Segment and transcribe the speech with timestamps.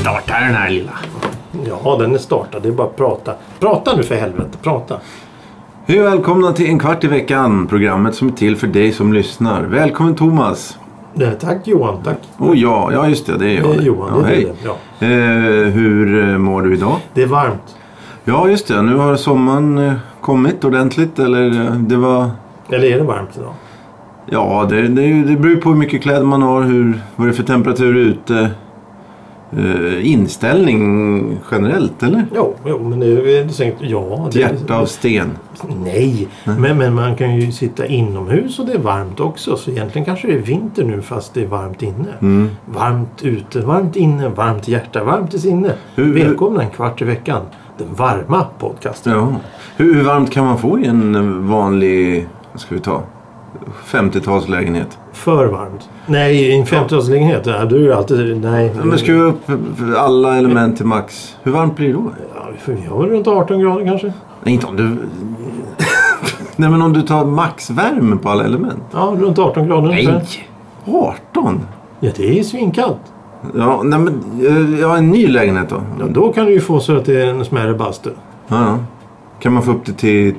[0.00, 0.92] Starta den här lilla.
[1.66, 2.62] Ja, den är startad.
[2.62, 3.34] Det är bara att prata.
[3.60, 4.58] Prata nu för helvete.
[4.62, 5.00] Prata.
[5.86, 7.66] Hej och välkomna till En kvart i veckan.
[7.66, 9.62] Programmet som är till för dig som lyssnar.
[9.62, 10.78] Välkommen Thomas.
[11.20, 12.02] Eh, Tack Johan.
[12.04, 12.18] Tack.
[12.36, 13.70] Och ja, ja just det, det är jag.
[13.70, 14.08] Det är Johan.
[14.14, 14.52] Ja, det är hej.
[14.62, 14.68] det.
[14.68, 15.06] Ja.
[15.06, 16.96] Eh, hur eh, mår du idag?
[17.14, 17.76] Det är varmt.
[18.24, 18.82] Ja, just det.
[18.82, 21.18] Nu har sommaren eh, kommit ordentligt.
[21.18, 22.30] Eller det var...
[22.68, 23.54] Eller är det varmt idag?
[24.26, 26.62] Ja, det, det, det beror på hur mycket kläder man har.
[26.62, 28.50] Hur, vad det är för temperatur ute.
[29.58, 32.24] Eh, inställning generellt, eller?
[32.34, 33.06] Jo, jo men det
[33.38, 33.76] är säkert.
[33.80, 34.28] Ja.
[34.32, 35.30] Det, hjärta av sten.
[35.84, 39.56] Nej, men, men man kan ju sitta inomhus och det är varmt också.
[39.56, 42.08] Så egentligen kanske det är vinter nu fast det är varmt inne.
[42.20, 42.48] Mm.
[42.66, 45.72] Varmt ute, varmt inne, varmt hjärta, varmt i sinne.
[45.94, 47.42] Hur- Välkomna en kvart i veckan.
[47.78, 49.12] Den varma podcasten.
[49.12, 49.28] Ja.
[49.76, 53.02] Hur, hur varmt kan man få i en vanlig, vad ska vi ta,
[53.86, 54.98] 50-talslägenhet?
[55.12, 55.88] För varmt.
[56.06, 57.40] Nej, i en 50-talslägenhet.
[57.44, 58.40] Ja, du är ju alltid...
[58.42, 58.72] Nej.
[58.76, 59.40] Ja, Men skruva upp
[59.96, 61.36] alla element till max.
[61.42, 62.10] Hur varmt blir det då?
[62.34, 64.12] Ja, vi har väl runt 18 grader kanske.
[64.42, 64.82] Nej, inte om du...
[66.56, 68.82] Nej, men om du tar maxvärme på alla element.
[68.92, 70.22] Ja, runt 18 grader ungefär.
[70.86, 71.60] 18?
[72.00, 72.98] Ja, det är svinkallt.
[73.56, 74.14] Ja, nej men...
[74.74, 75.82] eh, Ja, en ny lägenhet då?
[76.00, 78.10] Ja, då kan du ju få så att det är en smärre bastu.
[78.48, 78.78] Ja, ja.
[79.40, 80.34] Kan man få upp det till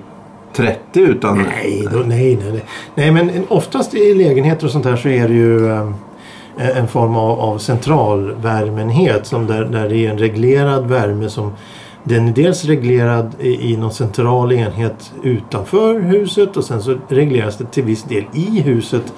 [0.53, 1.37] 30 utan...
[1.37, 2.63] Nej, då, nej, nej, nej.
[2.95, 7.15] Nej, men oftast i lägenheter och sånt här så är det ju eh, en form
[7.15, 11.53] av, av centralvärmenhet som där, där det är en reglerad värme som
[12.03, 17.57] den är dels reglerad i, i någon central enhet utanför huset och sen så regleras
[17.57, 19.13] det till viss del i huset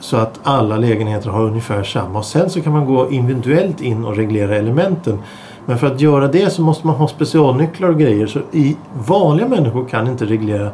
[0.00, 2.18] så att alla lägenheter har ungefär samma.
[2.18, 5.18] Och sen så kan man gå individuellt in och reglera elementen.
[5.66, 8.26] Men för att göra det så måste man ha specialnycklar och grejer.
[8.26, 10.70] Så i vanliga människor kan inte reglera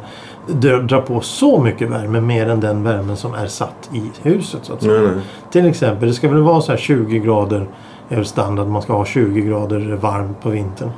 [0.81, 4.59] dra, på så mycket värme mer än den värmen som är satt i huset.
[4.63, 5.01] Så att säga.
[5.01, 5.11] Nej.
[5.51, 7.67] Till exempel, det ska väl vara så här 20 grader
[8.09, 8.67] är standard.
[8.67, 10.89] Man ska ha 20 grader varmt på vintern.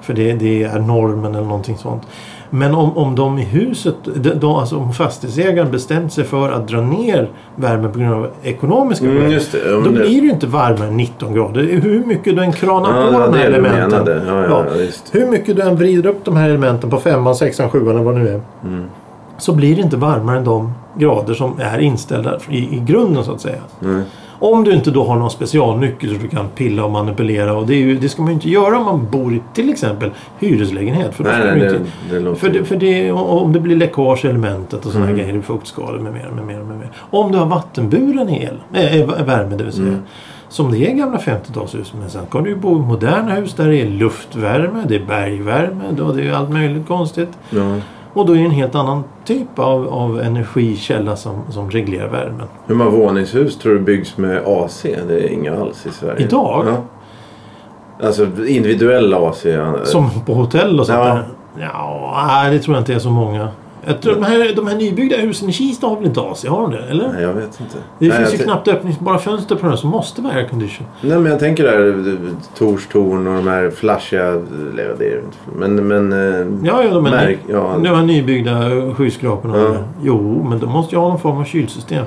[0.00, 2.02] För det, det är normen eller någonting sånt.
[2.50, 3.94] Men om, om de i huset,
[4.40, 9.06] de, alltså om fastighetsägaren bestämt sig för att dra ner värmen på grund av ekonomiska
[9.06, 9.42] Mm, det.
[9.64, 11.62] Men Då det- blir det ju inte varmare än 19 grader.
[11.62, 14.06] Hur mycket du än kranar Ja, på ja, de här elementen.
[14.26, 14.64] Ja, ja.
[15.12, 18.14] Hur mycket du än vrider upp de här elementen på femman, sexan, sjuan eller vad
[18.14, 18.40] det nu är.
[18.64, 18.84] Mm.
[19.38, 23.32] Så blir det inte varmare än de grader som är inställda i, i grunden så
[23.32, 23.60] att säga.
[23.80, 24.02] Nej.
[24.38, 27.54] Om du inte då har någon specialnyckel så du kan pilla och manipulera.
[27.56, 30.10] Och det, ju, det ska man ju inte göra om man bor i till exempel
[30.38, 31.14] hyreslägenhet.
[31.14, 31.80] För Nej, nej, det, inte,
[32.10, 32.40] det låter...
[32.40, 35.18] för, det, för det, om det blir läckage i elementet och sådana Mm.
[35.18, 36.88] grejer, fuktskador med mera, med mera, med mera.
[37.10, 39.88] Om du har vattenburen el, äh, värme det vill säga.
[39.88, 40.02] Mm.
[40.48, 41.92] Som det är i gamla 50-talshus.
[42.00, 45.04] Men sen kan du ju bo i moderna hus där det är luftvärme, det är
[45.06, 47.28] bergvärme, då det är allt möjligt konstigt.
[47.50, 47.76] Ja.
[48.16, 52.46] Och då är det en helt annan typ av, av energikälla som, som reglerar värmen.
[52.66, 54.82] Hur många våningshus tror du byggs med AC?
[54.82, 56.26] Det är inga alls i Sverige.
[56.26, 56.64] Idag?
[56.68, 56.76] Ja.
[58.06, 59.46] Alltså individuell AC.
[59.84, 61.04] Som på hotell och sånt Ja.
[61.14, 61.24] där?
[61.60, 63.48] Ja, nej, det tror jag inte är så många.
[63.88, 66.44] Jag tror de, här, de här nybyggda husen i Kista har väl inte AC?
[66.46, 66.82] Har de det?
[66.90, 67.12] Eller?
[67.12, 67.76] Nej, jag vet inte.
[67.98, 70.86] Det nej, finns ju knappt öppningsbara fönster på den som måste vara aircondition.
[71.00, 72.04] Nej, men jag tänker där
[72.58, 74.24] Torstorn och de här flashiga...
[74.26, 75.38] eller Det är det inte.
[75.56, 75.88] Men...
[75.88, 77.74] men eh, Ja, ja, de här, Märk- ja.
[77.82, 79.58] de här nybyggda skyskraporna.
[79.58, 79.76] Ja.
[80.02, 82.04] Jo, men de måste ju ha någon form av kylsystem.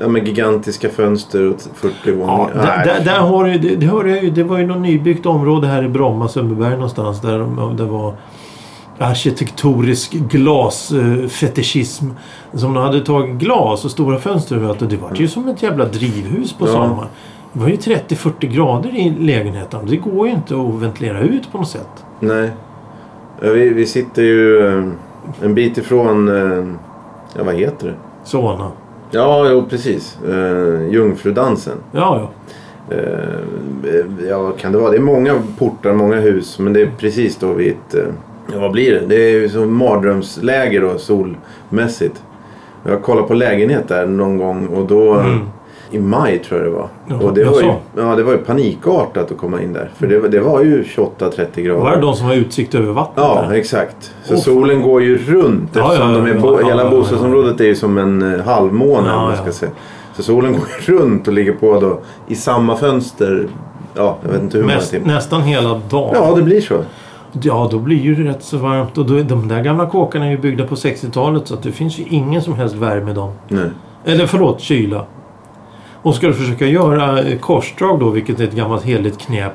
[0.00, 2.50] ja, med gigantiska fönster och 40 våningar.
[2.54, 2.86] Ja, där, Nej.
[2.98, 5.66] där, där har du, det, det, hörde jag ju, det var ju något nybyggt område
[5.66, 7.20] här i Bromma, Sundbyberg någonstans.
[7.20, 8.14] Där de- det var
[8.98, 12.04] arkitektorisk glasfetischism.
[12.54, 14.82] Som de hade tagit glas och stora fönster överallt.
[14.82, 16.72] Och det var ju som ett jävla drivhus på Ja.
[16.72, 17.08] sommaren.
[17.52, 19.80] Det var ju 30-40 grader i lägenheten.
[19.86, 22.04] Det går ju inte att ventilera ut på något sätt.
[22.20, 22.50] Nej.
[23.40, 24.84] Vi, vi sitter ju eh,
[25.42, 26.28] en bit ifrån...
[26.28, 26.66] eh,
[27.38, 27.94] Ja, vad heter det?
[28.24, 28.70] Såna.
[29.10, 30.18] Ja, jo precis.
[30.28, 31.76] Uh, Jungfrudansen.
[31.92, 32.28] Ja,
[32.88, 32.96] ja.
[32.96, 34.90] Eh, ja, kan det vara?
[34.90, 36.58] Det är många portar, många hus.
[36.58, 37.94] Men det är precis då vid ett...
[37.94, 38.02] eh,
[38.52, 39.06] ja, vad blir det?
[39.06, 42.22] Det är ju som mardrömsläge då, solmässigt.
[42.84, 45.14] Jag kollade på lägenhet där någon gång och då...
[45.14, 45.40] Mm.
[45.90, 46.88] I maj tror jag det var.
[47.08, 49.90] Ja, och det var, ju, ja, det var ju panikartat att komma in där.
[49.96, 51.80] För det, var- det var ju 28-30 grader.
[51.80, 53.24] Var det de som har utsikt över vattnet?
[53.28, 53.54] Ja, där?
[53.56, 54.14] exakt.
[54.24, 57.64] Så Åh, solen går ju runt Ja, eftersom ja, de är ja, hela bostadsområdet är
[57.64, 59.08] ju som en eh, halvmåne.
[59.08, 59.42] Ja, man ja.
[59.42, 59.72] ska säga.
[60.16, 60.52] Så solen
[60.86, 63.48] går runt och ligger på då i samma fönster.
[63.94, 65.06] Ja, jag vet inte hur många timmar.
[65.06, 66.10] nästan hela dagen.
[66.14, 66.74] Ja, det blir så.
[67.42, 68.98] Ja, då blir ju det rätt så varmt.
[68.98, 71.98] Och då, de där gamla kåkarna är ju byggda på 60-talet så att det finns
[71.98, 73.32] ju ingen som helst värme i dem.
[73.48, 73.70] Nej.
[74.04, 75.04] Eller förlåt, kyla.
[76.02, 79.52] Och ska du försöka göra eh, korsdrag då, vilket är ett gammalt heligt knep.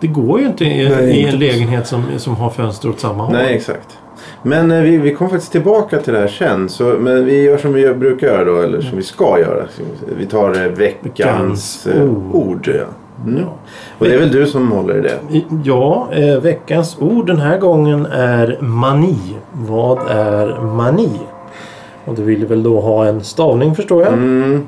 [0.00, 3.22] Det går ju inte i, Nej, i en lägenhet som, som har fönster åt samma
[3.24, 3.32] håll.
[3.32, 3.98] Nej, exakt.
[4.42, 6.68] Men eh, vi, vi kommer faktiskt tillbaka till det här sen.
[6.68, 9.64] Så, men vi gör som vi gör- brukar göra då, eller som vi ska göra.
[10.18, 12.68] Vi tar eh, veckans eh, ord.
[12.78, 12.84] ja.
[13.26, 13.40] Mm.
[13.40, 13.52] Ja.
[13.98, 15.18] Och det är väl du som håller i det?
[15.64, 19.36] Ja, eh, veckans ord den här gången är mani.
[19.52, 21.10] Vad är mani?
[22.04, 24.12] Och du vill väl då ha en stavning förstår jag.
[24.12, 24.66] Mm.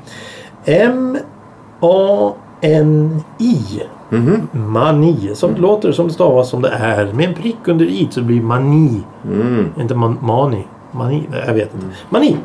[2.61, 3.81] M-A-N-I.
[4.09, 4.47] Mhm.
[4.51, 5.31] Mani.
[5.33, 7.13] Som det låter, som det stavas, som det är.
[7.13, 9.03] Med en prick under i så blir mani.
[9.31, 9.65] Mm.
[9.79, 10.67] Inte man, mani.
[10.91, 11.27] Mani.
[11.47, 11.85] Jag vet inte.
[12.09, 12.37] Mani.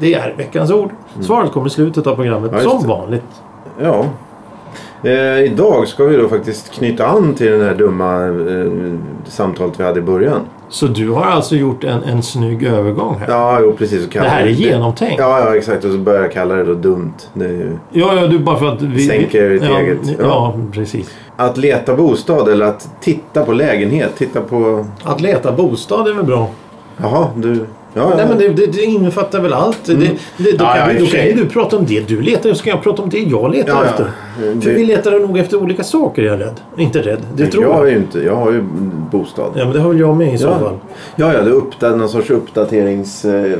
[0.00, 0.90] Det är veckans ord.
[1.20, 2.50] Svaret kommer i slutet av programmet.
[2.54, 3.42] Ja, som vanligt.
[3.82, 4.04] Ja.
[5.06, 8.72] Eh, idag ska vi då faktiskt knyta an till den här dumma eh,
[9.24, 10.40] samtalet vi hade i början.
[10.68, 13.28] Så du har alltså gjort en, en snygg övergång här.
[13.28, 14.08] Ja, jo precis.
[14.12, 15.18] Det här är genomtänkt.
[15.18, 15.84] Ja, ja, exakt.
[15.84, 17.12] Och så börjar jag kalla det då dumt.
[17.34, 17.76] Det ju...
[17.92, 19.08] Ja, ja, du bara för att vi...
[19.08, 19.98] Sänker ditt ja, eget.
[20.06, 20.54] Ja, Ja.
[20.72, 21.14] precis.
[21.36, 24.16] Att leta bostad eller att titta på lägenhet.
[24.16, 24.86] Titta på...
[25.02, 26.48] Att leta bostad är väl bra?
[26.96, 27.66] Jaha, du...
[27.96, 28.16] Ja, ja.
[28.16, 29.84] Nej, men det, det, det innefattar väl allt.
[29.84, 30.06] Det, det,
[30.38, 32.54] då, Ja, ja, kan, vi- och då kan ju du prata om det du letar
[32.54, 33.90] så kan jag prata om det jag letar Ja, ja.
[33.90, 34.10] efter.
[34.54, 36.60] Det- För vi letar nog efter olika saker, är jag rädd.
[36.76, 37.76] Inte rädd, det tror jag jag.
[37.76, 38.18] har ju inte...
[38.20, 38.62] Jag har ju
[39.10, 39.50] bostad.
[39.54, 40.58] Ja, men det har väl jag med i så Ja.
[40.58, 40.74] fall.
[41.16, 41.42] Ja, ja.
[41.42, 43.24] Det är uppda- någon sorts uppdaterings...
[43.24, 43.58] eh,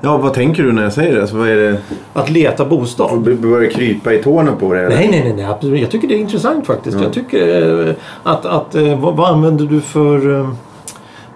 [0.00, 1.20] Ja, vad tänker du när jag säger det?
[1.20, 1.78] Alltså, vad är det?
[2.12, 3.20] Att leta bostad.
[3.22, 4.80] B- Börjar krypa i tårna på det?
[4.80, 4.96] eller?
[4.96, 5.80] Nej, nej, nej, nej absolut.
[5.80, 6.96] Jag tycker det är intressant faktiskt.
[6.96, 7.02] Ja.
[7.02, 8.46] Jag tycker eh, att...
[8.46, 10.48] att eh, vad, vad använder du för...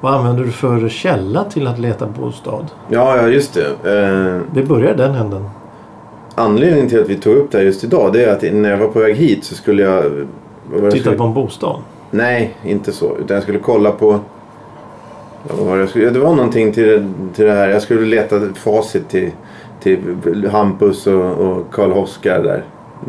[0.03, 2.67] Vad använder du för källa till att leta bostad?
[2.89, 4.01] Ja, ja, just det.
[4.01, 5.49] Eh, Vi börjar den änden.
[6.35, 8.77] anledningen till att vi tog upp det här just idag det är att när jag
[8.79, 10.05] var på väg hit så skulle jag...
[10.75, 11.77] Titta skulle, på en bostad.
[12.11, 13.17] Nej, inte så.
[13.17, 14.19] Utan jag skulle kolla på...
[15.49, 17.69] Ja, skulle, det var någonting till, det- till det här.
[17.69, 19.31] Jag skulle leta facit till,
[19.83, 22.65] till Hampus och, och Karl Hoskar där.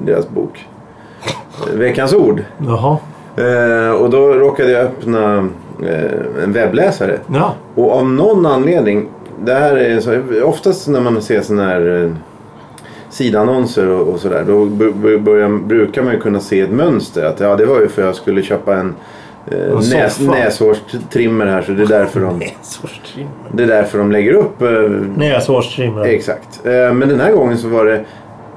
[0.06, 0.68] Deras bok.
[1.74, 2.44] Veckans ord.
[2.57, 2.98] Jaha.
[3.36, 5.50] Eh, och då råkade jag öppna
[6.44, 7.20] en webbläsare.
[7.34, 7.56] Ja.
[7.75, 9.08] Och av någon anledning,
[9.46, 12.12] det här är så, oftast när man ser sådana här eh,
[13.10, 14.44] sidannonser och, och sådär.
[14.48, 14.66] Då
[15.20, 17.25] börjar, brukar man ju kunna se ett mönster.
[17.25, 18.96] Att ja, det var ju för att jag skulle köpa en
[19.52, 21.62] eh, näs, näshårstrimmer här.
[21.62, 22.40] Så det är därför de,
[23.52, 24.62] det är därför de lägger upp.
[24.62, 24.69] Eh,
[25.18, 26.04] Näshårstrimmer.
[26.04, 26.66] exakt.
[26.66, 28.06] Eh, men den här gången så var det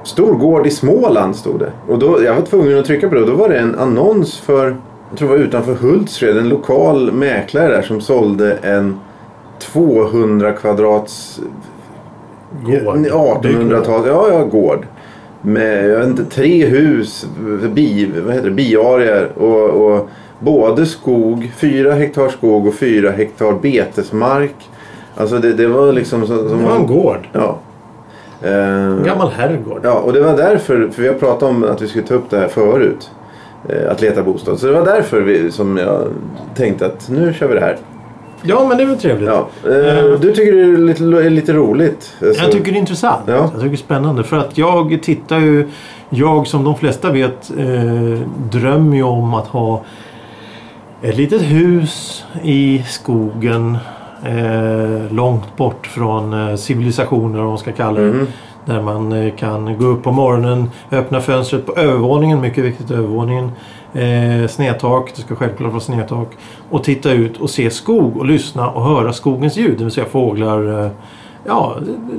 [0.07, 1.71] Stor gård i Småland stod det.
[1.87, 3.21] Och då, jag var tvungen att trycka på det.
[3.21, 4.75] Och då var det en annons för,
[5.09, 8.99] jag tror det var utanför Hultsfred, en lokal mäklare där som sålde en
[9.59, 11.39] 200 kvadrats
[12.63, 12.97] Gård.
[12.97, 14.85] 1800-tal, ja, ja, gård.
[15.41, 17.27] Med jag vet inte, tre hus,
[17.73, 20.09] bi, vad heter det, biarier och, och
[20.39, 24.55] både skog, fyra hektar skog och fyra hektar betesmark.
[25.15, 26.37] Alltså det, det var liksom som...
[26.49, 27.27] som Det var en gård.
[27.33, 27.57] Ja.
[28.41, 28.53] Eh,
[28.85, 29.79] En gammal herrgård.
[29.83, 32.29] Ja, och det var därför, för vi har pratat om att vi skulle ta upp
[32.29, 33.11] det här förut.
[33.69, 34.59] Eh, Att leta bostad.
[34.59, 36.07] Så det var därför vi, som jag
[36.55, 37.77] tänkte att nu kör vi det här.
[38.41, 39.29] Ja, men det är väl trevligt.
[39.29, 39.47] Ja.
[39.71, 42.13] Eh, Du tycker det är lite, lite roligt?
[42.21, 43.21] Alltså, Jag tycker det är intressant.
[43.25, 43.33] Ja.
[43.33, 44.23] Jag tycker det är spännande.
[44.23, 45.67] För att jag tittar ju...
[46.09, 48.19] Jag som de flesta vet eh,
[48.51, 49.83] drömmer ju om att ha
[51.01, 53.77] ett litet hus i skogen.
[54.25, 58.07] Eh, långt bort från eh, civilisationen eller vad man ska kalla det.
[58.07, 58.27] Mhm.
[58.65, 63.51] Där man eh, kan gå upp på morgonen, öppna fönstret på övervåningen, mycket viktigt övervåningen.
[63.93, 66.27] Eh, snedtak, det ska självklart vara snedtak.
[66.69, 69.77] Och titta ut och se skog och lyssna och höra skogens ljud.
[69.77, 70.91] Det vill säga fåglar, eh,
[71.45, 71.75] ja,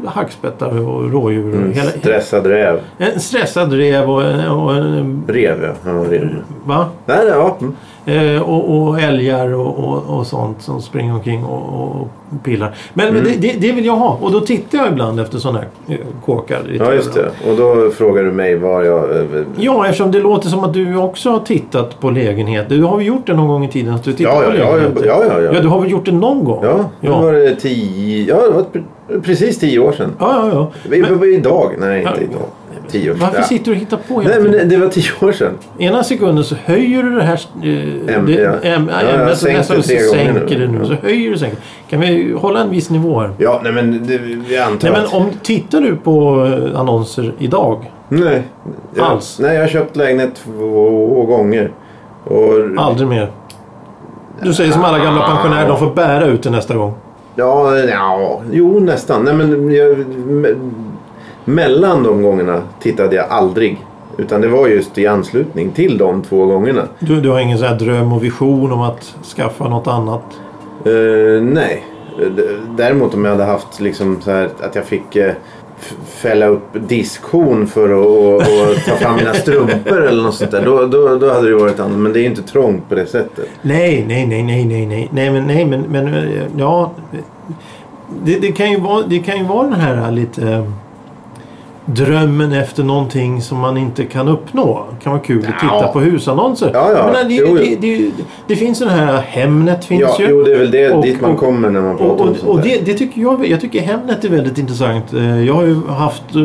[0.06, 1.54] hackspettar och rådjur.
[1.54, 2.80] Mm, hela, stressad räv.
[2.98, 4.48] en stressad rev och en...
[4.50, 5.90] Och en Rev ja.
[5.92, 6.36] ja rev.
[6.64, 6.86] va?
[7.06, 7.56] Nej, nej, ja.
[8.08, 8.36] Mm.
[8.36, 12.08] Eh, och, och älgar och, och, och sånt som springer omkring och, och
[12.44, 12.74] pillar.
[12.94, 14.18] Men, men det, det, vill jag ha.
[14.20, 16.60] Och då tittar jag ibland efter sådana här eh, kåkar.
[16.78, 17.30] ja, just det.
[17.50, 19.16] Och då frågar du mig var jag...
[19.16, 19.24] eh,
[19.56, 22.76] Ja, eftersom det låter som att du också har tittat på lägenheter.
[22.76, 23.94] Du har väl gjort det någon gång i tiden?
[23.94, 25.06] Att du tittat Ja, på ja, ja, lägenheter?
[25.06, 25.50] ja, ja, ja.
[25.54, 26.60] Ja, du har väl gjort det någon gång?
[26.64, 27.20] Ja, Ja.
[27.20, 28.26] var det tio...
[28.28, 30.10] Ja, det var pre- precis tio år sedan.
[30.18, 30.70] Ja, ja, ja.
[30.90, 31.70] Vi Men, idag.
[31.78, 32.42] Nej, inte idag.
[32.90, 33.20] Tio år sedan.
[33.22, 33.44] varför Ja.
[33.44, 35.52] sitter du och hittar på hela Nej, men det, det var tio år sedan.
[35.78, 38.50] Ena sekunden så höjer du det här eh, Äm- det, ja.
[38.62, 40.78] äm- Ja, och sänkt nästa det så sänker det nu.
[40.78, 40.86] Ja.
[40.86, 41.58] Så höjer du sänker.
[41.90, 43.30] Kan vi hålla en viss nivå här?
[43.38, 44.14] Ja, nej men det,
[44.54, 47.92] jag antar Nej, men om tittar du på eh, annonser idag?
[48.08, 48.42] Nej.
[48.94, 49.38] Jag, Alls?
[49.42, 51.70] Nej, jag har köpt lägenhet två gånger.
[52.24, 52.52] Och...
[52.76, 53.30] Aldrig mer?
[54.42, 56.94] Du säger som alla gamla pensionärer, de får bära ut det nästa gång.
[57.34, 59.24] Ja, ja, jo nästan.
[59.24, 59.96] Nej, men jag,
[61.48, 63.84] mellan de gångerna tittade jag aldrig.
[64.16, 66.82] Utan det var just i anslutning till de två gångerna.
[66.98, 70.22] Du, du har ingen här dröm och vision om att skaffa något annat?
[70.84, 71.84] Eh, nej.
[72.76, 75.16] Däremot om jag hade haft liksom så här att jag fick...
[75.80, 80.50] f- fälla upp diskhon för att och, och ta fram mina strumpor eller något sånt
[80.50, 80.64] där.
[80.64, 81.98] Då, då, då hade det varit annat.
[81.98, 83.48] Men det är inte trångt på det sättet.
[83.62, 86.92] Nej, nej, nej, nej, nej, nej, nej, men, nej, men, men eh, ja.
[88.24, 90.64] Det, det, kan ju vara, det kan ju vara den här lite
[91.94, 94.84] drömmen efter någonting som man inte kan uppnå.
[94.98, 95.90] Det kan vara kul att titta Ja.
[95.92, 96.70] på husannonser.
[96.74, 97.06] Ja, ja.
[97.06, 98.10] Menar, det, Jo, det, det,
[98.46, 100.26] det finns den här Hemnet finns Ja, ju.
[100.30, 102.36] jo, det är väl det, Och- dit man kommer när man pratar Och, om och,
[102.36, 105.12] sånt och det, det tycker jag, jag tycker Hemnet är väldigt intressant.
[105.12, 106.42] Eh, Jag har ju haft eh,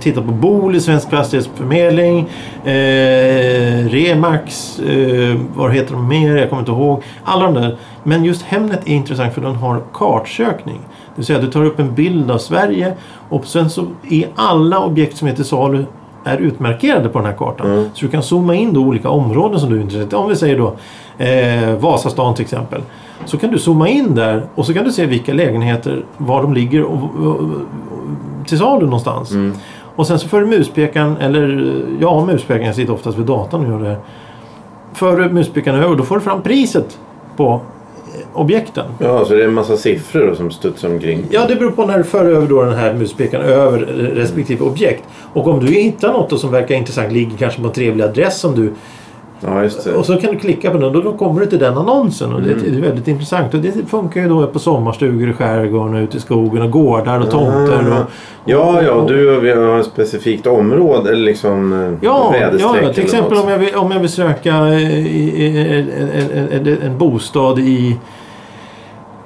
[0.00, 2.18] tittat på Booli, Svensk Fastighetsförmedling,
[2.64, 6.36] eh, Remax, eh, vad heter de mer?
[6.36, 7.02] Jag kommer inte ihåg.
[7.24, 7.76] Alla de där.
[8.02, 10.80] Men just Hemnet är intressant för den har kartsökning.
[11.16, 12.94] Det vill säga du tar upp en bild av Sverige
[13.28, 15.84] och sen så är alla objekt som är till salu
[16.24, 17.66] är utmarkerade på den här kartan.
[17.66, 17.84] Mm.
[17.94, 20.22] Så du kan zooma in då olika områden som du är intresserad av.
[20.22, 20.76] Om vi säger då
[21.24, 22.80] eh, Vasastan till exempel.
[23.24, 26.54] Så kan du zooma in där och så kan du se vilka lägenheter, var de
[26.54, 27.50] ligger och, och, och,
[28.46, 29.30] till salu någonstans.
[29.30, 29.54] Mm.
[29.96, 33.70] Och sen så för du muspekaren, eller ja muspekaren, jag sitter oftast vid datorn och
[33.70, 33.98] gör det här.
[34.92, 36.98] För du muspekaren över och då får du fram priset
[37.36, 37.60] på
[38.36, 38.84] objekten.
[38.98, 41.24] Ja, så det är en massa siffror som studsar omkring.
[41.30, 43.78] Ja, det beror på när du för över då den här muspekaren över
[44.14, 45.04] respektive objekt.
[45.32, 48.54] Och om du hittar något som verkar intressant, ligger kanske på en trevlig adress som
[48.54, 48.72] du...
[49.40, 49.68] Ja.
[49.96, 52.32] Och så kan du klicka på den och då kommer du till den annonsen.
[52.32, 52.64] Och det, Mm.
[52.70, 53.54] det är väldigt intressant.
[53.54, 57.20] Och det funkar ju då på sommarstugor i skärgården och ute i skogen och gårdar
[57.20, 57.92] och tomter.
[57.92, 58.00] Ah.
[58.00, 58.10] Och,
[58.48, 62.92] Ja, ja, du och vi har ett specifikt område eller liksom eh, Ja, väderstreck ja,
[62.92, 65.90] till exempel om jag, vill, om jag vill söka eh, en,
[66.32, 67.96] en, en, en bostad i,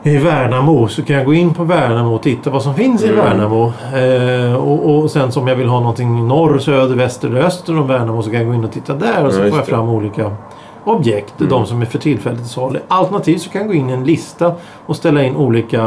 [0.03, 3.09] i Värnamo så kan jag gå in på Värnamo och titta vad som finns i
[3.09, 3.17] Mm.
[3.25, 3.73] Värnamo.
[3.97, 7.87] Eh, och, och sen som jag vill ha någonting norr, söder, väster eller öster om
[7.87, 9.71] Värnamo så kan jag gå in och titta där och så Ja, får jag det.
[9.71, 10.37] fram olika
[10.85, 11.35] objekt.
[11.41, 11.51] Mm.
[11.51, 12.79] De som är för tillfället till salu.
[12.89, 14.53] Alternativt så kan jag gå in i en lista
[14.87, 15.83] och ställa in olika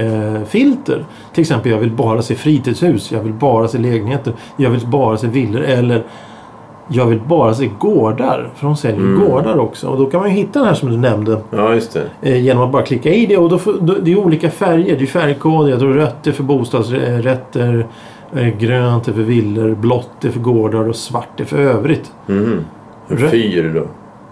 [0.00, 1.04] eh, filter.
[1.34, 5.16] Till exempel jag vill bara se fritidshus, jag vill bara se lägenheter, jag vill bara
[5.16, 6.02] se villor eller
[6.92, 8.50] jag vill bara se gårdar.
[8.54, 9.20] För de säljer Mm.
[9.28, 9.88] gårdar också.
[9.88, 11.40] Och då kan man ju hitta den här som du nämnde.
[11.50, 12.30] Ja, just det.
[12.30, 13.36] Eh, genom att bara klicka i det.
[13.36, 14.96] Och då får, då, det är olika färger.
[14.96, 15.70] Det är färgkod.
[15.70, 17.86] Jag tror rött är för bostadsrätter.
[18.36, 19.74] Eh, grönt är för villor.
[19.74, 20.88] Blått är för gårdar.
[20.88, 22.12] Och svart är för övrigt.
[23.08, 23.82] Rö- fyr då.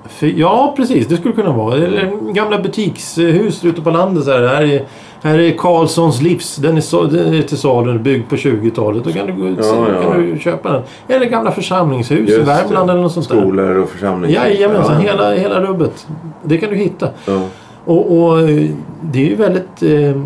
[0.09, 1.07] För, ja, precis.
[1.07, 1.75] Det skulle kunna vara.
[1.75, 4.25] Eller gamla butikshus ute på landet.
[4.25, 4.41] Så här.
[4.47, 4.83] Här, är,
[5.23, 6.57] här är Karlssons livs.
[6.57, 7.99] Den är, den är till salu.
[7.99, 9.05] Byggd på 20-talet.
[9.05, 10.03] Då kan du, gå ut, Ja, ja.
[10.13, 10.83] kan du köpa den.
[11.09, 12.93] Eller gamla församlingshus i Just Värmland det.
[12.93, 13.41] eller något sånt där.
[13.41, 14.47] Skolor och församlingar.
[14.47, 15.01] Jajamensan, Ja.
[15.13, 16.07] hela, hela rubbet.
[16.43, 17.09] Det kan du hitta.
[17.27, 17.41] Ja.
[17.85, 18.71] Och, och eh,
[19.01, 19.83] det är ju väldigt...
[19.83, 20.23] Eh,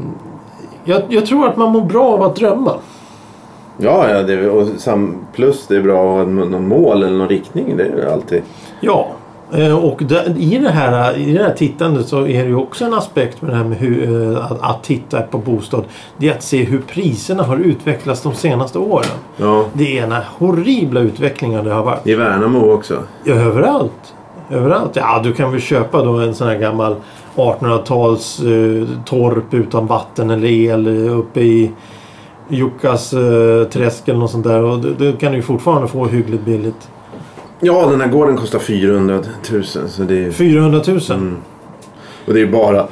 [0.84, 2.72] jag, jag tror att man mår bra av att drömma.
[3.76, 7.28] Ja, ja det, och sam, plus det är bra att ha någon mål eller någon
[7.28, 7.76] riktning.
[7.76, 8.42] Det är ju alltid.
[8.80, 9.08] Ja.
[9.54, 12.84] Eh, och där, i, det här, i det här tittandet så är det ju också
[12.84, 15.84] en aspekt med det här med hur, eh, att, att titta på bostad.
[16.16, 19.06] Det är att se hur priserna har utvecklats de senaste åren.
[19.36, 22.06] Ja, Det är ena horribla utvecklingar det har varit.
[22.06, 22.98] i Värnamo också.
[23.24, 24.14] Ja, överallt.
[24.50, 24.96] Överallt.
[24.96, 26.96] Ja, du kan väl köpa då en sån här gammal
[27.36, 31.70] 1800-tals eh, torp utan vatten eller el eh, uppe i
[32.48, 34.62] Jukkas eh, träsk eller något sånt där.
[34.62, 36.88] Och det, det kan du ju fortfarande få hyggligt billigt.
[37.64, 39.20] Ja, den här gården kostar 400
[39.52, 39.64] 000.
[39.64, 41.00] Så det är, 400 000.
[41.10, 41.36] Mm.
[42.26, 42.86] och det är bara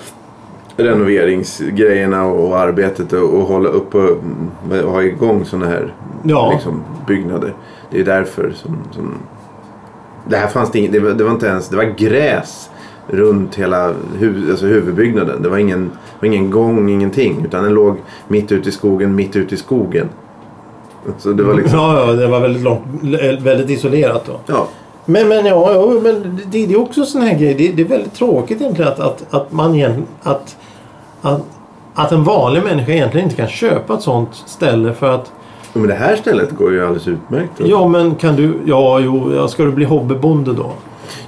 [0.77, 4.11] renoveringsgrejerna och arbetet och, och hålla upp och,
[4.85, 6.51] och ha igång sådana här Ja.
[6.55, 7.55] liksom, byggnader.
[7.91, 9.15] Det är därför som, som...
[10.29, 12.71] Det här fanns det inget, det var, det var inte ens, det var gräs
[13.07, 15.43] runt hela hu, alltså huvudbyggnaden.
[15.43, 17.45] Det var ingen, var ingen gång, ingenting.
[17.45, 17.97] Utan den låg
[18.29, 20.09] mitt ute i skogen, mitt ute i skogen.
[21.19, 21.79] Så det var liksom...
[21.79, 22.81] Ja, ja, det var väldigt, långt,
[23.43, 24.33] väldigt isolerat då.
[24.47, 24.67] Ja.
[25.05, 27.55] Men, men ja, ja men det, det är också sån här grej.
[27.55, 30.57] Det, det är väldigt tråkigt egentligen att, att, att man igen, att,
[31.23, 31.43] att,
[31.95, 35.33] att en vanlig människa egentligen inte kan köpa ett sånt ställe för att
[35.73, 37.53] Men det här stället går ju alldeles utmärkt.
[37.65, 40.71] Ja men kan du, ja jo, ja, ska du bli hobbybonde då?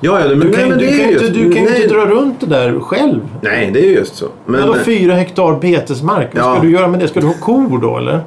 [0.00, 1.23] ja, ja men, Du nej, kan, men du kan, just...
[1.25, 3.21] inte, du kan ju nej, inte dra runt det där själv.
[3.41, 4.26] Nej, det är ju just så.
[4.47, 6.62] Men, Men, då fyra hektar betesmark, vad ska Ja.
[6.62, 7.09] du göra med det?
[7.09, 8.21] Ska du ha kor då eller?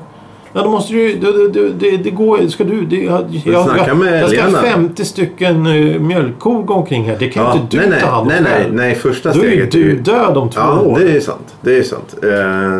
[0.57, 3.53] Ja då måste du det, det, det, det går ska du, det, jag, jag, jag,
[3.53, 4.61] jag ska ha Lena.
[4.61, 7.15] 50 stycken uh, mjölkkor gå omkring här.
[7.19, 9.39] Det kan ja, inte du nej, nej, ta hand om nej, nej, nej, första Då
[9.39, 10.99] är ju steget du död om två Ja, år.
[10.99, 11.55] det är sant.
[11.61, 12.15] Det är sant.
[12.23, 12.29] Eh,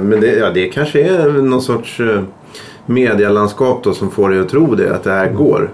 [0.03, 2.21] men det, ja, det kanske är någon sorts eh,
[2.85, 5.71] medialandskap då som får dig att tro det, att det här går.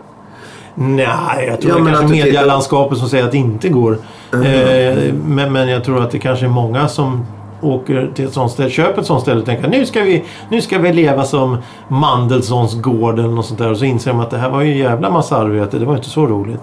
[0.75, 3.69] Nej, jag tror Ja, det men kanske du tittar- medielandskapet som säger att det inte
[3.69, 3.97] går.
[4.33, 7.25] Eh, men, men jag tror att det kanske är många som
[7.61, 10.61] åker till ett sånt ställe, köper ett sånt ställe och tänker nu ska vi, nu
[10.61, 13.71] ska vi leva som Mandelssons gård eller något sånt där.
[13.71, 15.79] Och så inser de att det här var ju en jävla massa arbete.
[15.79, 16.61] Det var inte så roligt.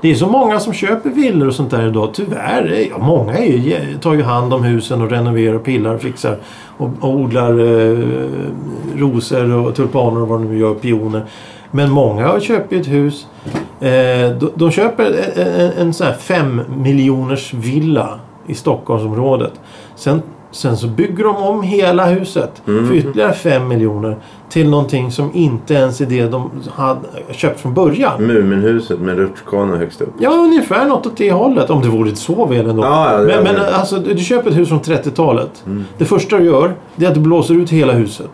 [0.00, 2.10] Det är så många som köper villor och sånt där idag.
[2.12, 2.72] Tyvärr.
[2.72, 6.02] Eh, ja, många är ju, tar ju hand om husen och renoverar och pillar och
[6.02, 6.36] fixar.
[6.76, 7.98] Och, och odlar eh,
[8.96, 11.24] rosor och tulpaner och vad de nu gör, pioner.
[11.70, 13.26] Men många köper ju ett hus.
[13.80, 13.90] Eh,
[14.38, 15.04] de, de köper
[15.36, 18.18] en, en, en sån här fem miljoners villa
[18.50, 19.52] i Stockholmsområdet.
[19.96, 24.16] Sen, sen så bygger de om hela huset för ytterligare fem miljoner
[24.48, 28.26] till någonting som inte ens är det de hade köpt från början.
[28.26, 30.14] Muminhuset med rutschkana högst upp.
[30.18, 31.70] Ja, ungefär något åt det hållet.
[31.70, 32.82] Om det vore så väl ändå.
[32.82, 35.64] Ja, ja, men men alltså, du köper ett hus från 30-talet.
[35.98, 38.30] Det första du gör det är att du blåser ut hela huset.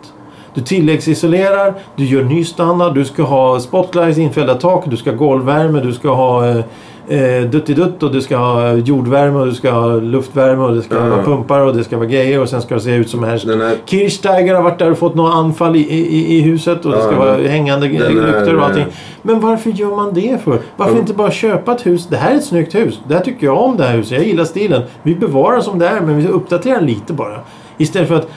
[0.53, 5.17] Du tilläggsisolerar, du gör ny standard, du ska ha spotlights, infällda tak, du ska ha
[5.17, 6.63] golvvärme, du ska ha eh,
[7.07, 10.99] eh, duttidutt och du ska ha jordvärme och du ska ha luftvärme och det ska
[11.09, 13.41] vara pumpar och det ska vara grejer och sen ska det se ut som här.
[13.45, 16.91] Den här- Kirchsteiger har varit där och fått några anfall i, i, i huset och
[16.91, 18.85] det ska vara hängande här- lyktor och allting.
[19.21, 20.59] Men varför gör man det för?
[20.77, 20.99] Varför Ja.
[20.99, 22.07] inte bara köpa ett hus?
[22.07, 22.99] Det här är ett snyggt hus.
[23.07, 24.17] Det här tycker jag om det här huset.
[24.17, 24.81] Jag gillar stilen.
[25.03, 27.39] Vi bevarar som det är men vi uppdaterar lite bara.
[27.77, 28.27] Istället för att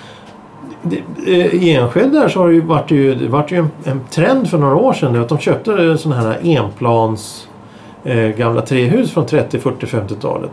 [1.27, 4.49] eh, I Enskede där så har det ju varit, ju, varit ju en, en trend
[4.50, 5.21] för några år sedan.
[5.21, 7.47] Att de köpte sådana här enplans
[8.04, 10.50] eh, gamla trähus från 30, 40, 50-talet.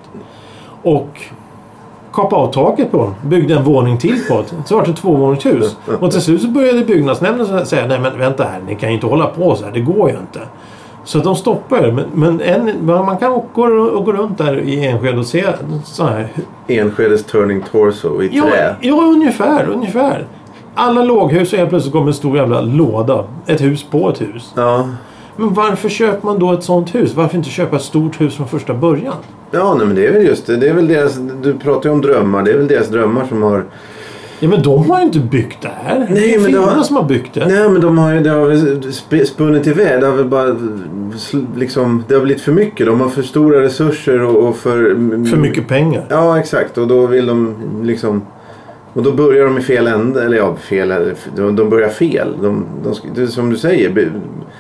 [0.84, 1.22] Och
[2.14, 3.16] kapade av taket på dem.
[3.26, 4.68] Byggde en våning till på det.
[4.68, 5.78] Så var det ett tvåvåningshus.
[6.00, 9.08] Och till slut så började byggnadsnämnden säga nej men vänta här, ni kan ju inte
[9.08, 9.72] hålla på så här.
[9.72, 10.40] Det går ju inte.
[11.04, 11.92] Så de stoppar det.
[11.92, 15.46] Men, men en, man kan gå, och gå runt där i Enskede och se
[15.84, 16.28] sådana här
[16.68, 18.76] Enskedes Turning Torso i Ja, trä.
[18.82, 20.26] ja ungefär, ungefär.
[20.76, 23.24] Alla låghus och helt plötsligt kommer en stor jävla låda.
[23.46, 24.54] Ett hus på ett hus.
[24.56, 24.88] Ja,
[25.38, 27.14] Men varför köper man då ett sånt hus?
[27.16, 29.14] Varför inte köpa ett stort hus från första början?
[29.52, 30.56] ja nej, men det är väl just det.
[30.58, 32.44] Det är väl deras, du pratar ju om drömmar.
[32.44, 33.64] Det är väl deras drömmar som har...
[34.40, 36.00] Ja men de har ju inte byggt det här.
[36.00, 37.46] Nej, det är men det har- som har byggt det.
[37.48, 40.02] Nej men de har ju, det har väl sp- spunnit iväg.
[40.02, 40.56] Det har väl bara
[41.56, 42.86] liksom, det har blivit för mycket.
[42.86, 44.76] De har för stora resurser och, och för...
[45.30, 46.06] För mycket pengar.
[46.10, 48.22] Ja exakt och då vill de liksom...
[48.94, 50.24] Och då börjar de i fel ände.
[50.26, 50.94] Eller ja, fel.
[51.36, 52.28] De, de börjar fel.
[52.42, 54.10] De, de, ska- det är som du säger.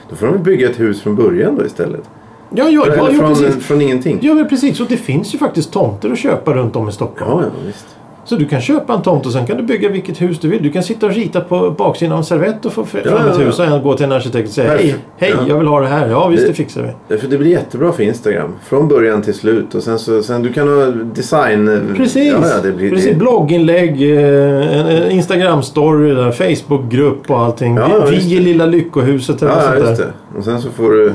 [0.09, 2.03] Då får de bygga ett hus från början då istället.
[2.49, 3.65] Ja, ja, ja, eller ja, från, precis.
[3.65, 4.19] från ingenting.
[4.21, 4.79] Ja, men precis.
[4.79, 7.31] Och det finns ju faktiskt tomter att köpa runt om i Stockholm.
[7.31, 7.96] Ja, ja visst.
[8.27, 10.63] Så du kan köpa en tomt och sen kan du bygga vilket hus du vill.
[10.63, 13.39] Du kan sitta och rita på baksidan av en servett och få fram ja, ett
[13.39, 13.45] ja.
[13.45, 15.43] hus och gå till en arkitekt och säga hej, hej, Ja.
[15.47, 16.09] jag vill ha det här.
[16.09, 16.89] Ja, visst Det- det fixar vi.
[17.07, 18.55] Därför det blir jättebra för Instagram.
[18.65, 19.75] Från början till slut.
[19.75, 20.85] Och sen så sen du kan ha
[21.15, 21.93] design...
[21.97, 22.33] Precis.
[22.63, 23.09] Det blir, Precis.
[23.09, 27.79] det, Blogginlägg, eh, en, Instagram-story, Facebookgrupp och allting.
[28.09, 28.39] Vi i.
[28.39, 30.05] Lilla Lyckohuset eller ja, sånt just där.
[30.33, 30.37] det.
[30.37, 31.13] Och sen så får du...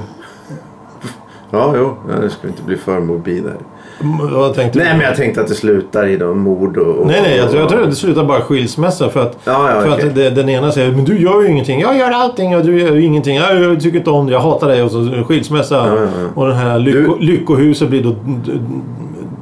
[1.53, 1.95] Ja, jo.
[2.09, 3.57] Ja, det ska inte bli för morbid här.
[4.01, 4.85] Mm, Vad tänkte du?
[4.85, 6.97] Nej, men jag tänkte att det slutar i då mord och...
[6.97, 9.71] och Nej, nej, jag, tror- jag tror och- det slutar bara skilsmässa för att, Ja,
[9.75, 10.09] ja, för okej.
[10.09, 11.81] att det, den ena säger men du gör ju ingenting.
[11.81, 13.37] Jag gör allting och du gör ju ingenting.
[13.37, 14.33] Jag, jag tycker inte om det.
[14.33, 14.83] Jag hatar dig.
[14.83, 15.75] Och så skilsmässa.
[15.87, 16.07] Ja.
[16.35, 18.15] Och det här lycko, lyckohuset blir då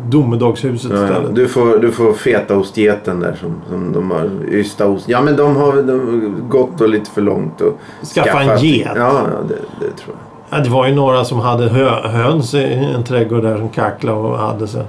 [0.08, 1.34] domedagshuset istället.
[1.34, 4.30] Du, får, du får fetaostgeten där som, som de har.
[4.50, 5.08] Ystaost.
[5.08, 7.60] Ja men de har, de har gått och lite för långt.
[7.60, 7.78] Och
[8.14, 8.88] Skaffa en get.
[8.96, 9.54] Ja, ja det,
[9.86, 10.29] det tror jag.
[10.50, 14.18] Ja, det var ju några som hade hö, höns i en trädgård där som kacklade
[14.18, 14.82] och hade sig.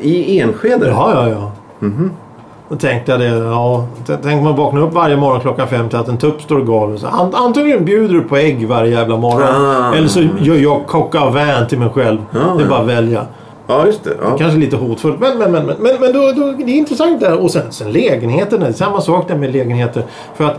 [0.00, 0.88] I Enskede?
[0.88, 1.50] Ja, ja, ja.
[1.78, 2.10] Mhm.
[2.68, 3.26] Då tänkte jag det.
[3.26, 3.86] Ja,
[4.22, 6.96] tänk man vaknar upp varje morgon klockan fem till att en tupp står.
[6.96, 9.48] Så an- antingen bjuder du på ägg varje jävla morgon.
[9.66, 9.94] Ah.
[9.94, 10.80] Eller så gör jag
[11.12, 12.18] au vin till mig själv.
[12.30, 13.26] Ja, det är bara att välja.
[13.66, 14.10] Ja, just det.
[14.22, 14.36] Ja.
[14.38, 15.20] Kanske lite hotfullt.
[15.20, 17.42] Men, men, men, men, men, men då, då, det är intressant där.
[17.42, 18.64] Och sen, sen lägenheterna.
[18.64, 20.02] Det är samma sak där med lägenheter.
[20.34, 20.58] För att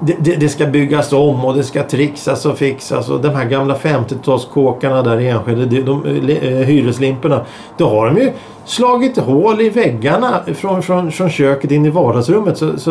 [0.00, 3.08] det, det, det ska byggas om och det ska trixas och fixas.
[3.08, 7.44] Och de här gamla 50-talskåkarna där i Enskede, de, de, eh, hyreslimporna.
[7.76, 8.32] Då har de ju
[8.64, 12.58] slagit hål i väggarna från, från, från köket in i vardagsrummet.
[12.58, 12.90] Så, så,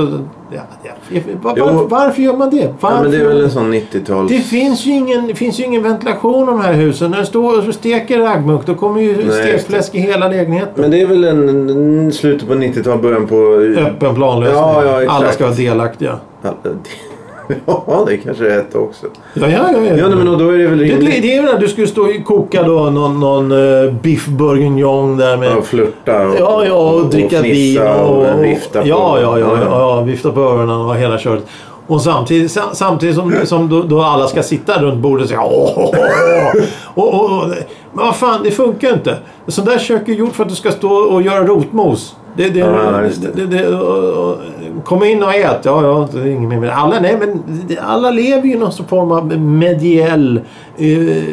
[0.52, 2.74] ja, ja, var, var, varför gör man det?
[2.80, 2.98] Varför?
[2.98, 4.32] ja, men det är väl en sån 90-tals...
[4.32, 7.12] Det finns ju ingen, det finns ju ingen ventilation i de här husen.
[7.12, 10.74] När det står och steker raggmunk då kommer ju stekfläsk i hela lägenheten.
[10.76, 13.36] Men det är väl en, en slutet på 90-tal, början på...
[13.80, 14.60] Öppen planlösning.
[14.60, 15.12] Ja, ja.
[15.12, 16.20] Alla ska vara delaktiga.
[17.66, 19.06] Ja, det kanske är ett också.
[19.34, 19.84] Ja, ja, ja.
[19.84, 19.98] ja.
[19.98, 22.02] Ja, men då är det väl det, rimligt det är väl att du skulle stå
[22.02, 25.58] och koka då någon, någon uh, biff bourguignon där med...
[25.58, 28.88] att flirta och, Ja, ja, och dricka vin fnissa och, och, vifta på.
[28.88, 31.46] ja, ja, ja, ja, ja, vifta på öronen och hela köret.
[31.90, 35.42] Och samtidigt, sam- samtidigt som, som då, då alla ska sitta runt bordet och säga
[35.44, 36.64] åh, åh, åh,
[36.96, 37.48] och, och, och,
[37.94, 39.18] Men vad fan, det funkar inte.
[39.48, 42.16] Sånt där kök är gjort för att du ska stå och göra rotmos.
[42.38, 42.68] Det, det, Ja,
[43.02, 43.36] det.
[43.36, 44.38] det, det, och,
[44.86, 45.60] kom in och ät.
[45.64, 46.74] Ja, ja, det är inget mer det.
[46.76, 50.42] Alla, nej, men det- alla lever ju i någon form av mediell
[50.78, 51.24] eh,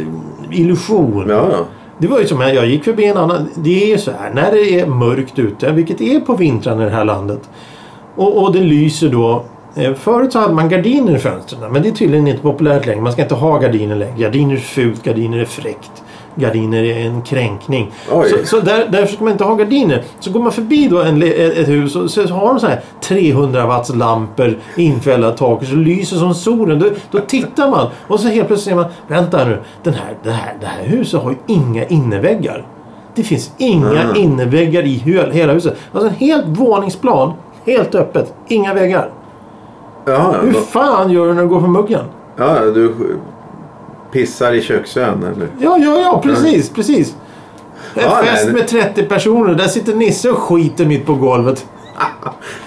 [0.50, 1.26] illusion.
[1.28, 1.58] Ja, ja.
[1.98, 3.48] Det var ju som här, jag gick förbi en annan.
[3.54, 6.84] Det är ju så här, när det är mörkt ute, vilket är på vintrarna i
[6.84, 7.40] det här landet.
[8.16, 9.44] Och, och det lyser då.
[9.76, 11.72] Eh, Förut så hade man gardiner i fönstren.
[11.72, 13.00] Men det är tydligen inte populärt längre.
[13.00, 14.14] Man ska inte ha gardiner längre.
[14.18, 16.02] Gardiner är fult, gardiner är fräckt.
[16.34, 17.90] gardiner är en kränkning.
[18.12, 18.30] Oj.
[18.30, 20.02] Så, så där, därför ska man inte ha gardiner.
[20.20, 22.80] Så går man förbi då en, ett ett hus och så har de så här
[23.00, 26.78] 300 watts lampor infällda i taket så lyser som solen.
[26.78, 30.30] Då, då tittar man och så helt plötsligt ser man Vänta nu, den här, det,
[30.30, 32.66] här, det här huset har ju inga inneväggar.
[33.14, 34.16] Det finns inga Mm.
[34.16, 34.94] inneväggar i
[35.32, 35.76] hela huset.
[35.92, 37.32] Alltså en helt våningsplan.
[37.66, 38.34] Helt öppet.
[38.48, 39.10] Inga väggar.
[40.06, 42.04] Ja, Hur då, fan gör du när du går på muggen?
[42.36, 42.94] ja, du
[44.12, 45.48] pissar i köksön eller?
[45.58, 47.16] Ja, ja, ja, precis, precis.
[47.94, 49.54] En Ja, fest nej, med 30 personer.
[49.54, 51.66] Där sitter Nisse och skiter mitt på golvet.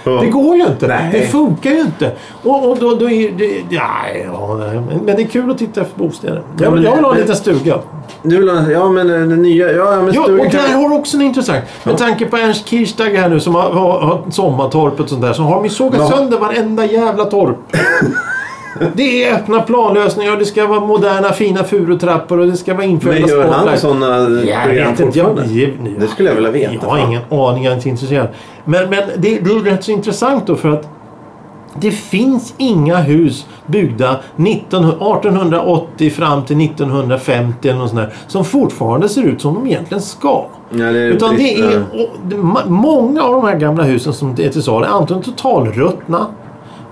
[0.03, 0.11] Ja.
[0.21, 0.87] Det går ju inte.
[0.87, 1.09] Nej.
[1.11, 2.11] Det funkar ju inte.
[2.43, 3.61] Och, och då, då är det...
[3.69, 3.83] Ja,
[4.25, 6.43] ja, nej, men, det är kul att titta efter bostäder.
[6.59, 7.79] Jag, men jag vill ha en liten stuga.
[8.23, 10.89] Du vill ha, ja men eh, den nya, ja men Ja, stugan och där har
[10.89, 11.63] du också en intressant.
[11.83, 15.33] Med tanke på Ernst Kirchsteiger här nu som har, har, har sommartorp och sånt där.
[15.33, 17.57] Så har de ju sågat har- sönder varenda jävla torp.
[18.93, 22.85] Det är öppna planlösningar och det ska vara moderna fina furutrappor och det ska vara
[22.85, 25.19] infällda Men gör han sådana Jag program vet inte.
[25.19, 25.95] Jag, fortfarande?
[25.99, 26.73] Det skulle jag vilja veta.
[26.73, 27.63] Jag har ingen aning.
[27.63, 28.27] Jag är inte intresserad.
[28.65, 30.87] Men, men det, det är rätt så intressant då för att
[31.75, 38.45] det finns inga hus byggda 19, 1880 fram till 1950 eller något sånt där, som
[38.45, 40.45] fortfarande ser ut som de egentligen ska.
[40.69, 42.37] Ja, det Utan det är, och det-
[42.69, 46.25] många av de här gamla husen som är till salu är antingen totalruttna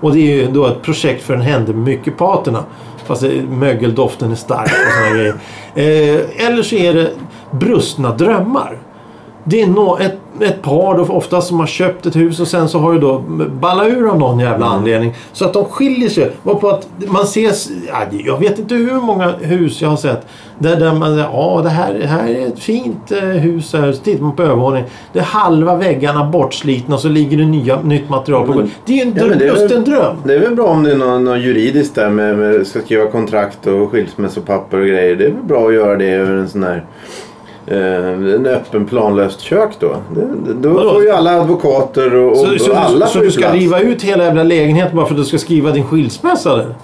[0.00, 2.64] och det är ju då ett projekt för en hände mycket paterna.
[3.06, 5.34] Fast mögeldoften är stark och såna grejer.
[5.74, 7.10] Eh, eller så är det
[7.50, 8.78] brustna drömmar.
[9.50, 12.68] Det är nå ett, ett par då oftast som har köpt ett hus och sen
[12.68, 13.18] så har ju då
[13.60, 15.14] ballat ur av någon jävla anledning.
[15.32, 16.30] Så att de skiljer sig.
[16.42, 17.52] Och på att man ja,
[18.24, 20.26] jag vet inte hur många hus jag har sett.
[20.58, 23.92] Där, där man säger ja det här, det här är ett fint eh, hus här.
[23.92, 24.88] Så tittar man på övervåningen.
[25.12, 28.72] Det är halva väggarna bortslitna så ligger det nya, nytt material på men- golvet.
[28.84, 30.16] Det är ju en, Ja, dröm, men det är just en dröm.
[30.24, 33.06] Det är väl bra om det är något, något juridiskt där med, med ska skriva
[33.06, 35.16] kontrakt och skilsmässopapper och grejer.
[35.16, 36.84] Det är väl bra att göra det över en sån här
[37.70, 39.96] eh, en öppen planlöst kök då.
[40.14, 40.92] Det, det, då Vadå?
[40.92, 43.54] får ju alla advokater och, och, Så, så, alla så får du ska plats.
[43.54, 46.52] riva ut hela jävla lägenheten bara för att du ska skriva din skilsmässa?
[46.52, 46.74] Eller?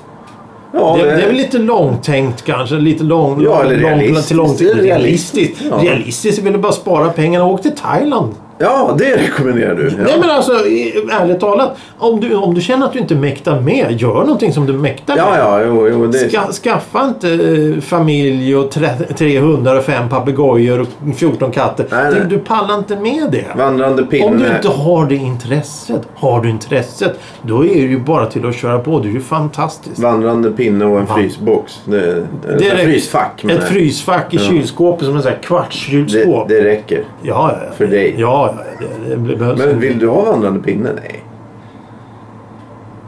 [0.72, 2.74] Ja, Det, det är väl lite långtänkt kanske.
[2.76, 4.28] Lite lång, Ja, eller lång, realistiskt.
[4.28, 5.62] Till långt, Det är realistiskt.
[5.70, 5.76] Ja.
[5.82, 6.38] Realistiskt.
[6.38, 8.34] Jag ville bara spara pengarna och åka till Thailand.
[8.58, 9.84] Ja, det rekommenderar du.
[9.84, 10.04] Ja.
[10.04, 11.76] Nej men alltså ärligt talat.
[11.98, 14.00] Om du, om du känner att du inte mäktar med.
[14.00, 15.40] Gör någonting som du mäktar ja, med.
[15.40, 20.08] ja, jo, jo, det Ska, skaffa inte eh, familj och tre, tre hundar och fem
[20.08, 21.86] papegojor och 14 katter.
[21.90, 22.22] Nej, nej.
[22.28, 23.44] Du, pallar inte med det.
[23.56, 24.26] Vandrande pinne.
[24.26, 26.02] Om du inte har det intresset.
[26.14, 27.20] Har du intresset.
[27.42, 28.98] Då är det ju bara till att köra på.
[29.00, 29.98] Det är ju fantastiskt.
[29.98, 31.80] Vandrande pinne och en frysbox.
[31.84, 32.26] Det, det,
[32.58, 33.44] Det är ett frysfack.
[33.44, 36.48] Ett frysfack i kylskåpet som en sån här det, kvartskylskåp.
[36.48, 37.04] det räcker.
[37.22, 37.72] Ja, ja, ja.
[37.76, 38.14] För dig.
[38.18, 39.58] Ja, ja det, det behövs.
[39.58, 40.90] Men vill du ha vandrande pinne?
[40.96, 41.24] Nej.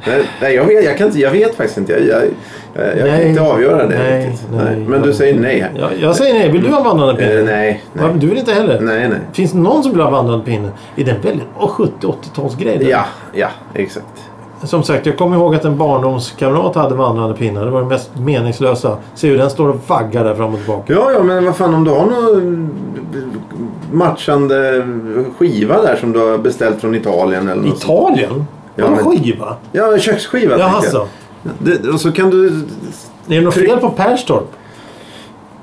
[0.07, 1.93] Nej, nej jag, vet, jag, kan inte, jag vet faktiskt inte.
[1.93, 2.23] Jag, jag,
[2.75, 3.29] jag, jag kan Nej.
[3.29, 4.49] inte avgöra det Nej, riktigt.
[4.53, 4.77] nej.
[4.77, 5.71] Men du säger nej här.
[5.79, 6.51] Ja, jag säger nej.
[6.51, 7.39] Vill du ha vandrande pinne?
[7.39, 8.11] Eh, nej, nej.
[8.15, 8.81] Du vill inte heller?
[8.81, 9.19] Nej, nej.
[9.33, 10.71] Finns det någon som vill ha vandrande pinne?
[10.97, 12.79] Är det en väldigt oh, 70-80-talsgrej?
[12.79, 12.85] det?
[12.85, 14.07] Ja, ja, exakt.
[14.67, 17.65] Som sagt, jag kommer ihåg att en barndomskamrat hade vandrande pinnar.
[17.65, 18.97] Det var det mest meningslösa.
[19.15, 20.93] Se hur den står och vaggar där fram och tillbaka.
[20.93, 22.71] Ja, ja, men vad fan om du har någon
[23.93, 24.87] matchande
[25.39, 27.79] skiva där som du har beställt från Italien eller något.
[27.83, 28.47] Italien?
[28.77, 29.57] Ja, men- skiva?
[29.73, 30.59] Ja, köksskiva.
[30.59, 31.07] Jaha, tänker jag.
[31.07, 31.07] så.
[31.59, 32.47] Det, och så kan du...
[32.47, 32.55] Är
[33.27, 34.49] det något fel på Perstorp?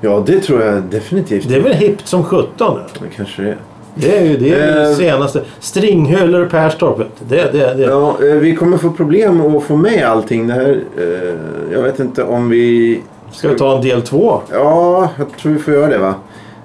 [0.00, 1.48] Ja, det tror jag definitivt.
[1.48, 2.78] Det är väl hippt som 17?
[3.00, 3.58] Det kanske det är.
[3.94, 4.94] Det är ju det, är det Eh.
[4.96, 5.42] senaste.
[5.60, 6.96] Stringhöler och Perstorp.
[7.28, 7.82] Det, det, det.
[7.82, 10.80] Ja, eh, vi kommer få problem att få med allting det här.
[10.98, 13.00] Eh, Jag vet inte om vi...
[13.32, 14.40] Ska vi ta en del två?
[14.52, 16.14] Ja, jag tror vi får göra det va.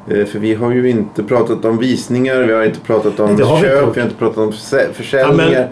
[0.08, 3.52] För vi har ju inte pratat om visningar, vi har inte pratat om vi köp,
[3.56, 5.68] inte vi har inte pratat om försäl- försäljningar.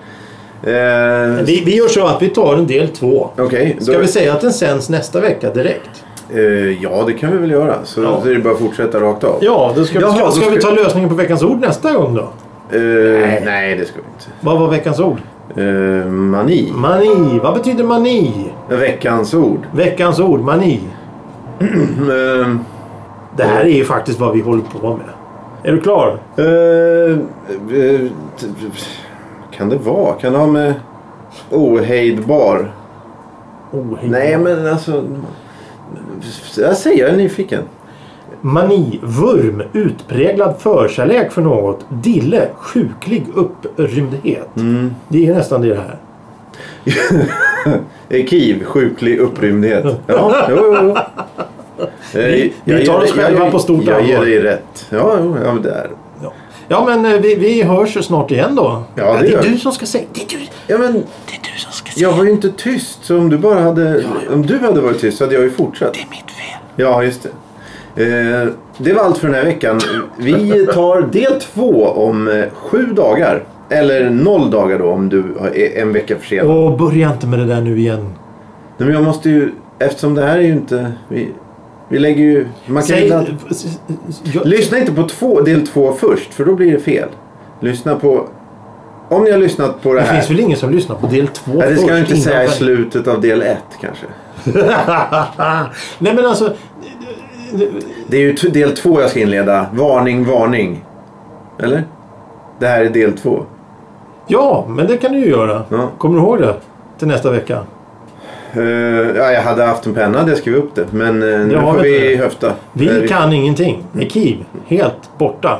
[0.63, 3.29] Eh, Vi, vi gör så att vi tar en del två.
[3.37, 6.03] Okej, Ska då- vi säga att den sänds nästa vecka direkt?
[6.33, 7.75] Eh, ja det kan vi väl göra.
[7.83, 8.19] Så, Ja.
[8.23, 9.37] så är det bara att fortsätta rakt av.
[9.41, 11.93] Ja, då ska, Jaha, ska, då ska ska- vi ta lösningen på veckans ord nästa
[11.93, 12.21] gång då?
[12.77, 13.77] Eh, nej.
[13.77, 14.25] det ska vi inte.
[14.41, 15.17] Vad var veckans ord?
[15.55, 15.63] Eh,
[16.11, 16.71] mani.
[16.75, 17.39] Mani.
[17.43, 18.51] Vad betyder mani?
[18.69, 19.59] Veckans ord.
[19.75, 20.79] Veckans ord, mani.
[21.59, 22.55] Eh,
[23.37, 25.05] Det här är ju faktiskt vad vi håller på med.
[25.63, 26.19] Är du klar?
[26.37, 27.11] Eh,
[27.79, 28.01] eh,
[29.51, 30.13] kan det vara?
[30.13, 30.73] Kan det ha med
[31.51, 32.71] ohejdbar?
[33.71, 34.09] Oh, hej.
[34.09, 35.03] Nej men alltså.
[36.57, 37.63] Jag säger jag är nyfiken.
[38.41, 44.49] Mani, vurm, utpräglad förkärlek för något, dille, sjuklig upprymdhet.
[44.55, 44.95] Mm.
[45.07, 45.97] Det är nästan det här.
[48.09, 49.85] Ekiv, sjuklig upprymdhet.
[50.07, 50.95] Ja, jo, jo, jo.
[52.19, 54.25] Eh, Vi- vi tar oss själva jag- på stort Jag ger allvar.
[54.25, 54.85] dig rätt.
[54.89, 55.89] Ja, jo, ja men det är
[56.23, 56.33] Ja,
[56.67, 58.83] ja men eh, vi, vi hörs snart igen då.
[58.95, 59.49] Ja, det det gör är vi.
[59.49, 60.03] du som ska säga.
[60.13, 61.86] Det är du, Ja men det är du som ska.
[61.97, 62.99] Jag var ju inte tyst.
[63.05, 64.03] Så om du bara hade.
[64.33, 65.93] Om du hade varit tyst så hade jag ju fortsatt.
[65.93, 66.59] Det är mitt fel.
[66.75, 67.29] Ja, just det.
[68.03, 69.79] Eh, det var allt för den här veckan.
[70.17, 73.43] Vi tar del två om eh, sju dagar.
[73.69, 76.51] Eller noll dagar då om du är en vecka försenad.
[76.51, 78.13] Åh, börja inte med det där nu igen.
[78.77, 80.91] Nej, men jag måste ju, eftersom det här är ju inte...
[81.07, 81.31] Vi,
[81.89, 82.47] vi lägger ju...
[82.65, 83.35] Man kan Säg, inte,
[84.23, 87.09] jag, lyssna inte på två, del två först, för då blir det fel.
[87.59, 88.27] Lyssna på...
[89.09, 90.13] Om ni har lyssnat på det, det här...
[90.13, 92.47] finns väl ingen som lyssnar på del två Nej, det ska jag inte säga i
[92.47, 94.05] slutet av del ett kanske.
[95.99, 96.53] Nej men alltså.
[98.07, 99.65] Det är ju del två jag ska inleda.
[99.73, 100.83] Varning, varning.
[101.59, 101.83] Eller?
[102.59, 103.43] Det här är del två.
[104.27, 105.63] Ja, men det kan du ju göra.
[105.69, 105.89] Ja.
[105.97, 106.53] Kommer du ihåg det?
[106.99, 107.59] Till nästa vecka.
[108.53, 108.63] Eh,
[109.17, 110.85] ja, jag hade haft en penna hade jag skrivit upp det.
[110.91, 112.15] Men uh, nu får vi du.
[112.17, 112.53] höfta.
[112.73, 113.83] Vi Eh, kan ingenting.
[113.95, 114.45] Arkiv.
[114.67, 115.59] Helt borta.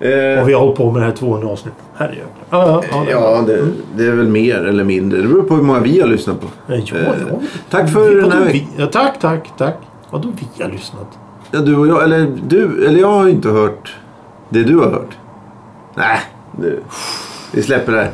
[0.00, 1.74] eh, Och vi har hållit på med det här 200 avsnitt.
[1.98, 2.24] Herregud.
[2.50, 3.62] Ja, ja, det- Ja, det,
[3.96, 5.20] det är väl mer eller mindre.
[5.22, 6.46] Det beror på hur många vi har lyssnat på.
[6.66, 7.40] Ja, ja, Eh, ja.
[7.70, 8.68] Tack för Vi- den här veckan.
[8.76, 9.76] Ja, tack, tack, tack.
[10.10, 11.18] Vadå vi har lyssnat?
[11.50, 13.94] Ja, du och jag, eller du, eller jag har inte hört
[14.48, 15.16] det du har hört.
[15.94, 16.18] Nej,
[16.60, 16.82] du.
[17.52, 18.10] Vi släpper det här.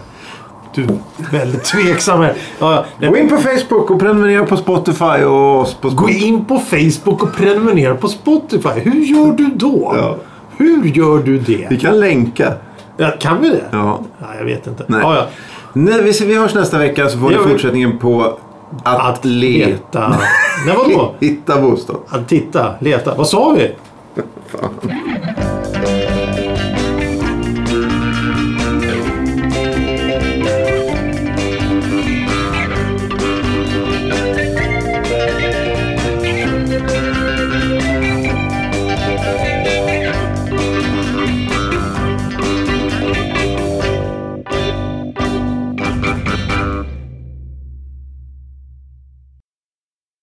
[0.74, 0.88] Du är
[1.32, 2.34] väldigt tveksam här.
[2.58, 6.24] Ja, Gå in på Facebook och prenumerera på Spotify och oss på Gå Spotify.
[6.26, 8.68] in på Facebook och prenumerera på Spotify.
[8.68, 9.94] Hur gör du då?
[9.96, 10.16] Ja.
[10.56, 11.66] Hur gör du det?
[11.70, 12.52] Vi kan länka.
[12.96, 13.64] Ja, kan vi det?
[13.70, 14.00] Ja.
[14.18, 14.84] Ja, jag vet inte.
[14.86, 15.00] Nej.
[15.02, 15.26] Ja, ja.
[15.72, 18.36] Nej, vi, vi hörs nästa vecka så får ni fortsättningen på
[18.84, 19.68] att, Att leta.
[19.70, 20.16] leta.
[20.66, 21.14] Nej, vadå?
[21.20, 21.96] Hitta bostad.
[22.08, 23.14] Att titta, leta.
[23.14, 23.74] Vad sa vi?
[24.46, 24.70] Fan.